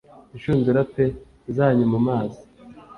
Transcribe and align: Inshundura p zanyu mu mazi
Inshundura 0.33 0.79
p 0.91 0.95
zanyu 1.55 1.85
mu 1.93 1.99
mazi 2.07 2.41